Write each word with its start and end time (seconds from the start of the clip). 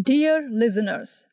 Dear 0.00 0.46
listeners, 0.52 1.26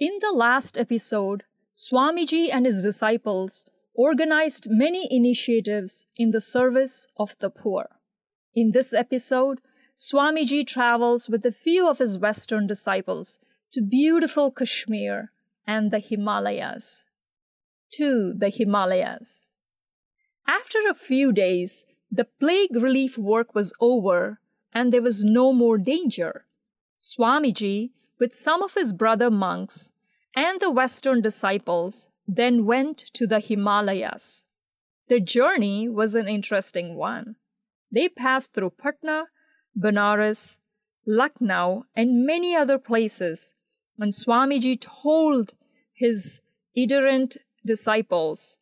in 0.00 0.18
the 0.20 0.32
last 0.32 0.76
episode, 0.76 1.44
Swamiji 1.72 2.48
and 2.52 2.66
his 2.66 2.82
disciples 2.82 3.64
organized 3.94 4.66
many 4.68 5.06
initiatives 5.08 6.04
in 6.16 6.32
the 6.32 6.40
service 6.40 7.06
of 7.16 7.38
the 7.38 7.48
poor. 7.48 7.86
In 8.56 8.72
this 8.72 8.92
episode, 8.92 9.60
Swamiji 9.96 10.66
travels 10.66 11.28
with 11.28 11.46
a 11.46 11.52
few 11.52 11.88
of 11.88 11.98
his 11.98 12.18
Western 12.18 12.66
disciples 12.66 13.38
to 13.70 13.80
beautiful 13.80 14.50
Kashmir 14.50 15.30
and 15.64 15.92
the 15.92 16.00
Himalayas. 16.00 17.06
To 17.92 18.34
the 18.34 18.48
Himalayas. 18.48 19.54
After 20.44 20.78
a 20.90 20.94
few 20.94 21.30
days, 21.30 21.86
the 22.10 22.24
plague 22.24 22.74
relief 22.74 23.16
work 23.16 23.54
was 23.54 23.72
over 23.80 24.40
and 24.72 24.92
there 24.92 25.02
was 25.02 25.22
no 25.22 25.52
more 25.52 25.78
danger. 25.78 26.46
Swamiji 26.98 27.90
with 28.18 28.32
some 28.32 28.62
of 28.62 28.74
his 28.74 28.92
brother 28.92 29.30
monks 29.30 29.92
and 30.34 30.60
the 30.60 30.70
Western 30.70 31.20
disciples, 31.20 32.08
then 32.26 32.66
went 32.66 32.98
to 33.14 33.26
the 33.26 33.40
Himalayas. 33.40 34.46
The 35.08 35.20
journey 35.20 35.88
was 35.88 36.14
an 36.14 36.28
interesting 36.28 36.96
one. 36.96 37.36
They 37.90 38.08
passed 38.08 38.54
through 38.54 38.74
Patna, 38.80 39.24
Benares, 39.76 40.60
Lucknow, 41.06 41.84
and 41.96 42.26
many 42.26 42.54
other 42.54 42.78
places, 42.78 43.54
and 43.98 44.12
Swamiji 44.12 44.78
told 44.78 45.54
his 45.94 46.42
itinerant 46.76 47.38
disciples 47.64 48.58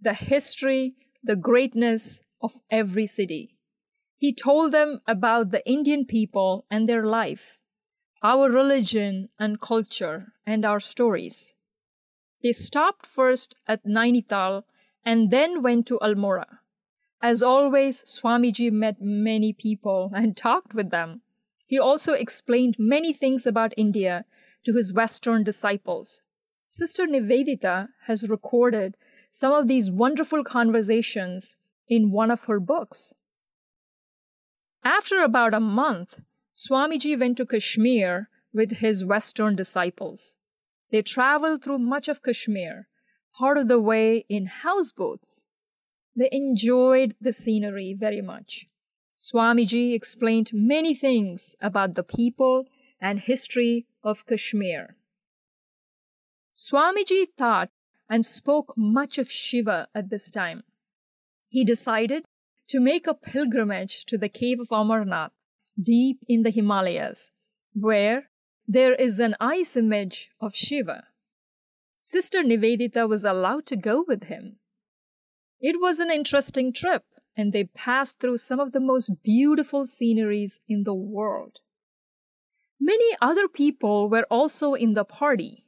the 0.00 0.14
history, 0.14 0.94
the 1.22 1.36
greatness 1.36 2.20
of 2.42 2.60
every 2.70 3.06
city. 3.06 3.56
He 4.18 4.34
told 4.34 4.72
them 4.72 5.00
about 5.06 5.50
the 5.50 5.66
Indian 5.66 6.04
people 6.04 6.66
and 6.70 6.88
their 6.88 7.06
life 7.06 7.58
our 8.24 8.50
religion 8.50 9.28
and 9.38 9.60
culture 9.60 10.32
and 10.46 10.64
our 10.64 10.80
stories. 10.80 11.52
They 12.42 12.52
stopped 12.52 13.04
first 13.04 13.54
at 13.68 13.84
Nainital 13.84 14.62
and 15.04 15.30
then 15.30 15.62
went 15.62 15.86
to 15.88 15.98
Almora. 15.98 16.46
As 17.20 17.42
always, 17.42 18.02
Swamiji 18.04 18.72
met 18.72 18.96
many 19.00 19.52
people 19.52 20.10
and 20.14 20.36
talked 20.48 20.72
with 20.74 20.90
them. 20.90 21.20
He 21.66 21.78
also 21.78 22.14
explained 22.14 22.76
many 22.78 23.12
things 23.12 23.46
about 23.46 23.74
India 23.76 24.24
to 24.64 24.74
his 24.74 24.94
Western 24.94 25.44
disciples. 25.44 26.22
Sister 26.68 27.06
Nivedita 27.06 27.88
has 28.06 28.30
recorded 28.30 28.96
some 29.30 29.52
of 29.52 29.68
these 29.68 29.90
wonderful 29.90 30.44
conversations 30.44 31.56
in 31.88 32.10
one 32.10 32.30
of 32.30 32.44
her 32.44 32.58
books. 32.58 33.12
After 34.82 35.22
about 35.22 35.54
a 35.54 35.60
month, 35.60 36.20
Swamiji 36.54 37.18
went 37.18 37.36
to 37.38 37.46
Kashmir 37.46 38.28
with 38.52 38.78
his 38.78 39.04
Western 39.04 39.56
disciples. 39.56 40.36
They 40.92 41.02
traveled 41.02 41.64
through 41.64 41.80
much 41.80 42.08
of 42.08 42.22
Kashmir, 42.22 42.86
part 43.36 43.58
of 43.58 43.66
the 43.66 43.80
way 43.80 44.24
in 44.28 44.46
houseboats. 44.46 45.48
They 46.14 46.28
enjoyed 46.30 47.16
the 47.20 47.32
scenery 47.32 47.92
very 47.92 48.20
much. 48.20 48.66
Swamiji 49.16 49.94
explained 49.94 50.52
many 50.54 50.94
things 50.94 51.56
about 51.60 51.94
the 51.94 52.04
people 52.04 52.66
and 53.00 53.18
history 53.18 53.86
of 54.04 54.24
Kashmir. 54.24 54.96
Swamiji 56.54 57.26
thought 57.36 57.70
and 58.08 58.24
spoke 58.24 58.74
much 58.76 59.18
of 59.18 59.28
Shiva 59.28 59.88
at 59.92 60.08
this 60.08 60.30
time. 60.30 60.62
He 61.48 61.64
decided 61.64 62.24
to 62.68 62.78
make 62.78 63.08
a 63.08 63.14
pilgrimage 63.14 64.04
to 64.04 64.16
the 64.16 64.28
cave 64.28 64.60
of 64.60 64.68
Amarnath 64.68 65.30
deep 65.80 66.18
in 66.28 66.42
the 66.42 66.50
Himalayas, 66.50 67.30
where 67.72 68.30
there 68.66 68.94
is 68.94 69.20
an 69.20 69.36
ice 69.40 69.76
image 69.76 70.30
of 70.40 70.54
Shiva. 70.54 71.04
Sister 72.00 72.42
Nivedita 72.42 73.08
was 73.08 73.24
allowed 73.24 73.66
to 73.66 73.76
go 73.76 74.04
with 74.06 74.24
him. 74.24 74.56
It 75.60 75.80
was 75.80 76.00
an 76.00 76.10
interesting 76.10 76.72
trip, 76.72 77.04
and 77.36 77.52
they 77.52 77.64
passed 77.64 78.20
through 78.20 78.36
some 78.38 78.60
of 78.60 78.72
the 78.72 78.80
most 78.80 79.22
beautiful 79.22 79.86
sceneries 79.86 80.60
in 80.68 80.82
the 80.84 80.94
world. 80.94 81.60
Many 82.80 83.16
other 83.22 83.48
people 83.48 84.08
were 84.08 84.26
also 84.30 84.74
in 84.74 84.94
the 84.94 85.04
party 85.04 85.64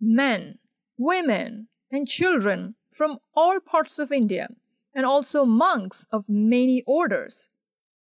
men, 0.00 0.58
women, 0.96 1.68
and 1.90 2.08
children 2.08 2.74
from 2.92 3.18
all 3.34 3.60
parts 3.60 3.98
of 3.98 4.10
India, 4.10 4.48
and 4.94 5.04
also 5.04 5.44
monks 5.44 6.06
of 6.10 6.24
many 6.28 6.82
orders. 6.86 7.48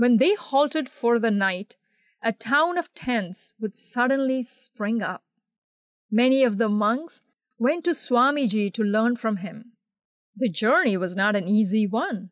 When 0.00 0.16
they 0.16 0.34
halted 0.34 0.88
for 0.88 1.18
the 1.18 1.30
night, 1.30 1.76
a 2.22 2.32
town 2.32 2.78
of 2.78 2.94
tents 2.94 3.52
would 3.60 3.74
suddenly 3.74 4.42
spring 4.42 5.02
up. 5.02 5.24
Many 6.10 6.42
of 6.42 6.56
the 6.56 6.70
monks 6.70 7.20
went 7.58 7.84
to 7.84 7.90
Swamiji 7.90 8.72
to 8.72 8.82
learn 8.82 9.16
from 9.16 9.36
him. 9.44 9.72
The 10.34 10.48
journey 10.48 10.96
was 10.96 11.16
not 11.16 11.36
an 11.36 11.46
easy 11.46 11.86
one. 11.86 12.30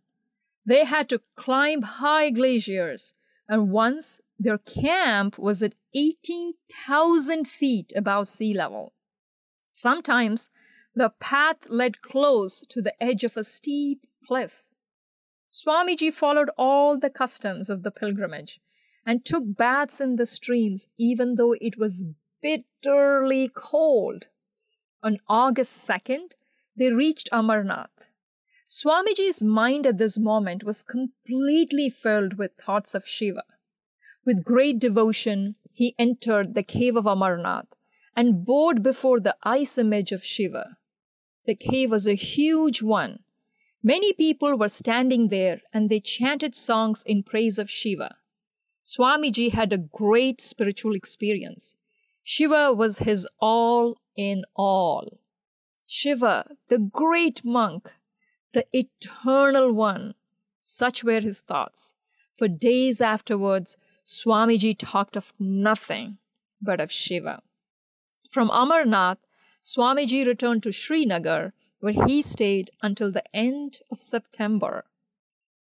They 0.64 0.86
had 0.86 1.10
to 1.10 1.20
climb 1.36 1.82
high 1.82 2.30
glaciers, 2.30 3.12
and 3.46 3.70
once 3.70 4.18
their 4.38 4.56
camp 4.56 5.36
was 5.36 5.62
at 5.62 5.74
18,000 5.94 7.46
feet 7.46 7.92
above 7.94 8.28
sea 8.28 8.54
level. 8.54 8.94
Sometimes 9.68 10.48
the 10.94 11.10
path 11.20 11.68
led 11.68 12.00
close 12.00 12.64
to 12.70 12.80
the 12.80 12.94
edge 12.98 13.24
of 13.24 13.36
a 13.36 13.44
steep 13.44 14.06
cliff. 14.26 14.67
Swamiji 15.58 16.12
followed 16.12 16.50
all 16.56 16.96
the 16.96 17.10
customs 17.10 17.68
of 17.68 17.82
the 17.82 17.90
pilgrimage 17.90 18.60
and 19.04 19.24
took 19.24 19.56
baths 19.56 20.00
in 20.00 20.14
the 20.14 20.26
streams 20.26 20.88
even 20.98 21.34
though 21.34 21.54
it 21.60 21.76
was 21.76 22.06
bitterly 22.40 23.50
cold. 23.52 24.28
On 25.02 25.18
August 25.28 25.88
2nd, 25.88 26.32
they 26.76 26.92
reached 26.92 27.28
Amarnath. 27.32 28.10
Swamiji's 28.68 29.42
mind 29.42 29.84
at 29.84 29.98
this 29.98 30.16
moment 30.18 30.62
was 30.62 30.84
completely 30.84 31.90
filled 31.90 32.34
with 32.34 32.52
thoughts 32.54 32.94
of 32.94 33.08
Shiva. 33.08 33.44
With 34.24 34.44
great 34.44 34.78
devotion, 34.78 35.56
he 35.72 35.96
entered 35.98 36.54
the 36.54 36.62
cave 36.62 36.94
of 36.94 37.06
Amarnath 37.06 37.72
and 38.14 38.44
bowed 38.44 38.82
before 38.82 39.18
the 39.18 39.36
ice 39.42 39.76
image 39.76 40.12
of 40.12 40.24
Shiva. 40.24 40.76
The 41.46 41.56
cave 41.56 41.90
was 41.90 42.06
a 42.06 42.14
huge 42.14 42.80
one 42.82 43.20
Many 43.82 44.12
people 44.12 44.58
were 44.58 44.68
standing 44.68 45.28
there 45.28 45.60
and 45.72 45.88
they 45.88 46.00
chanted 46.00 46.54
songs 46.54 47.04
in 47.06 47.22
praise 47.22 47.58
of 47.58 47.70
Shiva. 47.70 48.16
Swamiji 48.84 49.52
had 49.52 49.72
a 49.72 49.78
great 49.78 50.40
spiritual 50.40 50.94
experience. 50.94 51.76
Shiva 52.22 52.72
was 52.72 52.98
his 52.98 53.28
all 53.40 54.00
in 54.16 54.44
all. 54.56 55.20
Shiva, 55.86 56.56
the 56.68 56.78
great 56.78 57.44
monk, 57.44 57.92
the 58.52 58.66
eternal 58.72 59.72
one. 59.72 60.14
Such 60.60 61.04
were 61.04 61.20
his 61.20 61.40
thoughts. 61.40 61.94
For 62.34 62.48
days 62.48 63.00
afterwards, 63.00 63.76
Swamiji 64.04 64.76
talked 64.76 65.16
of 65.16 65.32
nothing 65.38 66.18
but 66.60 66.80
of 66.80 66.90
Shiva. 66.90 67.42
From 68.28 68.50
Amarnath, 68.50 69.18
Swamiji 69.62 70.26
returned 70.26 70.62
to 70.64 70.72
Srinagar 70.72 71.52
where 71.80 72.06
he 72.06 72.22
stayed 72.22 72.70
until 72.82 73.10
the 73.10 73.24
end 73.34 73.78
of 73.90 73.98
September. 73.98 74.84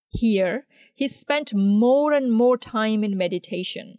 Here, 0.09 0.67
he 0.95 1.09
spent 1.09 1.55
more 1.55 2.13
and 2.13 2.33
more 2.33 2.57
time 2.57 3.05
in 3.05 3.17
meditation. 3.17 3.99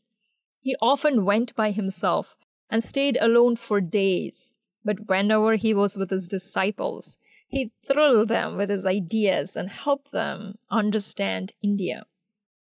He 0.61 0.75
often 0.81 1.25
went 1.25 1.55
by 1.55 1.71
himself 1.71 2.35
and 2.69 2.83
stayed 2.83 3.17
alone 3.21 3.55
for 3.55 3.79
days, 3.79 4.53
but 4.83 5.07
whenever 5.07 5.55
he 5.55 5.73
was 5.73 5.95
with 5.97 6.09
his 6.09 6.27
disciples, 6.27 7.17
he 7.47 7.71
thrilled 7.85 8.27
them 8.27 8.57
with 8.57 8.69
his 8.69 8.85
ideas 8.85 9.55
and 9.55 9.69
helped 9.69 10.11
them 10.11 10.55
understand 10.69 11.53
India. 11.61 12.05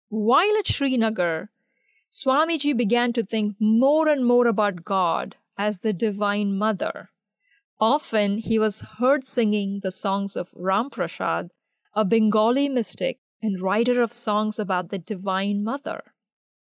While 0.09 0.57
at 0.57 0.67
Srinagar, 0.67 1.49
Swamiji 2.11 2.75
began 2.75 3.13
to 3.13 3.23
think 3.23 3.55
more 3.59 4.07
and 4.07 4.25
more 4.25 4.47
about 4.47 4.83
God 4.83 5.35
as 5.57 5.79
the 5.79 5.93
Divine 5.93 6.57
Mother. 6.57 7.09
Often 7.79 8.39
he 8.39 8.59
was 8.59 8.81
heard 8.99 9.23
singing 9.23 9.79
the 9.81 9.91
songs 9.91 10.35
of 10.35 10.53
Ram 10.55 10.89
Prasad, 10.89 11.51
a 11.95 12.03
Bengali 12.03 12.67
mystic 12.67 13.19
and 13.41 13.61
writer 13.61 14.01
of 14.01 14.11
songs 14.11 14.59
about 14.59 14.89
the 14.89 14.99
Divine 14.99 15.63
Mother. 15.63 16.13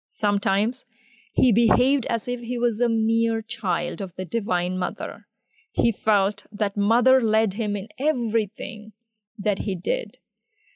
Sometimes 0.10 0.86
he 1.34 1.52
behaved 1.52 2.06
as 2.06 2.28
if 2.28 2.42
he 2.42 2.60
was 2.60 2.80
a 2.80 2.90
mere 2.90 3.42
child 3.42 4.02
of 4.02 4.14
the 4.16 4.26
Divine 4.26 4.78
Mother. 4.78 5.26
He 5.72 5.92
felt 5.92 6.46
that 6.52 6.78
Mother 6.78 7.22
led 7.22 7.54
him 7.54 7.76
in 7.76 7.88
everything 7.98 8.92
that 9.38 9.60
he 9.60 9.76
did. 9.76 10.18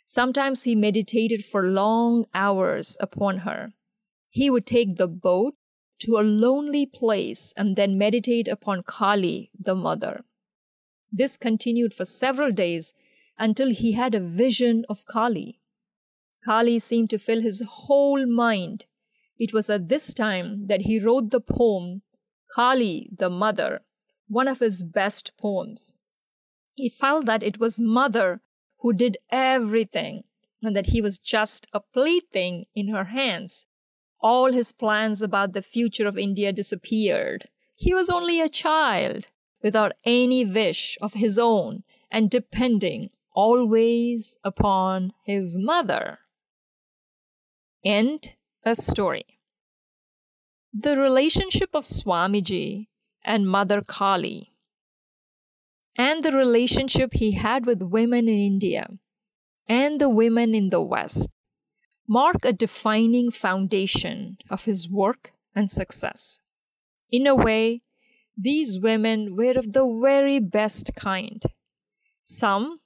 Sometimes 0.06 0.64
he 0.64 0.76
meditated 0.76 1.44
for 1.44 1.68
long 1.68 2.26
hours 2.34 2.98
upon 3.00 3.40
her. 3.40 3.74
He 4.30 4.50
would 4.50 4.66
take 4.66 4.96
the 4.96 5.08
boat 5.08 5.56
to 6.04 6.18
a 6.18 6.22
lonely 6.22 6.86
place 6.86 7.54
and 7.56 7.76
then 7.76 7.98
meditate 7.98 8.50
upon 8.50 8.84
Kali, 8.84 9.52
the 9.58 9.74
mother. 9.74 10.26
This 11.12 11.38
continued 11.38 11.94
for 11.94 12.04
several 12.04 12.52
days 12.52 12.94
until 13.40 13.70
he 13.72 13.94
had 13.94 14.14
a 14.14 14.20
vision 14.20 14.86
of 14.90 15.06
Kali. 15.06 15.62
Kali 16.44 16.78
seemed 16.80 17.10
to 17.12 17.18
fill 17.18 17.42
his 17.42 17.64
whole 17.68 18.26
mind. 18.26 18.86
It 19.40 19.54
was 19.54 19.70
at 19.70 19.88
this 19.88 20.14
time 20.14 20.68
that 20.68 20.82
he 20.82 21.00
wrote 21.00 21.32
the 21.32 21.40
poem 21.40 22.02
Kali, 22.54 23.10
the 23.18 23.30
mother, 23.30 23.82
one 24.28 24.50
of 24.50 24.60
his 24.60 24.84
best 24.84 25.32
poems. 25.42 25.96
He 26.76 26.90
felt 26.90 27.26
that 27.26 27.44
it 27.44 27.60
was 27.60 27.80
mother 27.80 28.42
who 28.80 28.92
did 28.94 29.18
everything 29.32 30.24
and 30.62 30.76
that 30.76 30.88
he 30.88 31.02
was 31.02 31.18
just 31.18 31.66
a 31.74 31.80
plaything 31.80 32.66
in 32.76 32.90
her 32.90 33.06
hands. 33.06 33.68
All 34.24 34.54
his 34.54 34.72
plans 34.72 35.22
about 35.22 35.52
the 35.52 35.62
future 35.62 36.08
of 36.08 36.18
India 36.18 36.54
disappeared. 36.54 37.50
He 37.76 37.94
was 37.94 38.10
only 38.10 38.40
a 38.40 38.48
child 38.48 39.28
without 39.62 39.92
any 40.06 40.46
wish 40.46 40.98
of 41.02 41.14
his 41.14 41.38
own 41.38 41.84
and 42.10 42.30
depending 42.30 43.10
always 43.34 44.38
upon 44.46 45.12
his 45.26 45.58
mother. 45.58 46.20
End 47.84 48.36
a 48.64 48.76
story. 48.76 49.40
The 50.74 50.98
relationship 50.98 51.72
of 51.74 51.84
Swamiji 51.84 52.88
and 53.26 53.48
Mother 53.48 53.82
Kali 53.82 54.54
and 55.98 56.24
the 56.24 56.32
relationship 56.32 57.14
he 57.14 57.34
had 57.34 57.66
with 57.66 57.82
women 57.82 58.30
in 58.30 58.40
India 58.40 58.88
and 59.68 60.00
the 60.00 60.10
women 60.10 60.56
in 60.56 60.70
the 60.70 60.82
West 60.82 61.30
mark 62.08 62.44
a 62.44 62.54
defining 62.54 63.32
foundation 63.32 64.38
of 64.50 64.66
his 64.66 64.90
work 64.90 65.34
and 65.56 65.70
success. 65.70 66.40
In 67.12 67.28
a 67.28 67.36
way, 67.36 67.82
these 68.38 68.80
women 68.80 69.36
were 69.36 69.58
of 69.58 69.74
the 69.74 70.00
very 70.02 70.40
best 70.40 70.96
kind. 70.96 71.44
Some, 72.24 72.80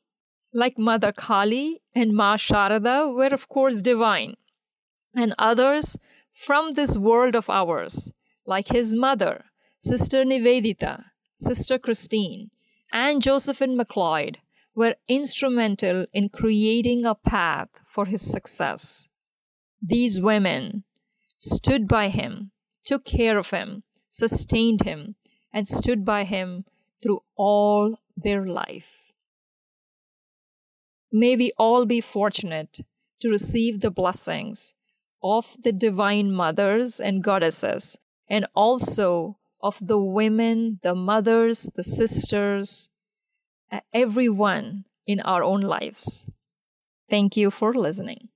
like 0.54 0.78
Mother 0.78 1.12
Kali 1.12 1.82
and 1.96 2.14
Ma 2.14 2.36
Sharada, 2.36 3.14
were 3.14 3.34
of 3.34 3.48
course 3.48 3.82
divine, 3.82 4.36
and 5.16 5.34
others 5.40 5.98
from 6.32 6.74
this 6.74 6.98
world 6.98 7.36
of 7.36 7.50
ours, 7.50 8.12
like 8.46 8.68
his 8.68 8.94
mother, 8.94 9.46
Sister 9.80 10.24
Nivedita, 10.24 11.06
Sister 11.38 11.78
Christine, 11.80 12.50
and 12.92 13.22
Josephine 13.22 13.78
MacLeod, 13.78 14.40
were 14.78 14.94
instrumental 15.08 16.06
in 16.14 16.30
creating 16.30 17.04
a 17.04 17.16
path 17.16 17.70
for 17.84 18.06
his 18.06 18.22
success. 18.22 19.10
These 19.82 20.22
women 20.22 20.84
stood 21.40 21.88
by 21.88 22.10
him, 22.10 22.52
took 22.84 23.04
care 23.04 23.40
of 23.40 23.50
him, 23.50 23.82
sustained 24.12 24.84
him, 24.84 25.16
and 25.52 25.68
stood 25.68 26.06
by 26.06 26.26
him 26.26 26.64
through 27.02 27.22
all 27.36 27.98
their 28.16 28.46
life. 28.46 29.14
May 31.12 31.36
we 31.36 31.52
all 31.58 31.88
be 31.88 32.00
fortunate 32.00 32.82
to 33.22 33.30
receive 33.30 33.80
the 33.80 33.90
blessings 33.90 34.76
of 35.24 35.56
the 35.64 35.72
divine 35.72 36.32
mothers 36.32 37.00
and 37.00 37.24
goddesses, 37.24 37.98
and 38.30 38.46
also 38.54 39.40
of 39.60 39.88
the 39.88 39.98
women, 39.98 40.80
the 40.84 40.94
mothers, 40.94 41.68
the 41.74 41.84
sisters, 41.84 42.92
everyone 43.94 44.86
in 45.06 45.20
our 45.22 45.44
own 45.44 45.62
lives. 45.62 46.30
Thank 47.10 47.38
you 47.38 47.52
for 47.52 47.74
listening. 47.74 48.30